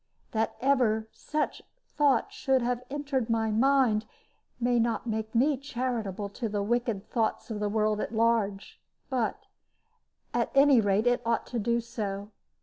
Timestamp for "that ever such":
0.31-1.61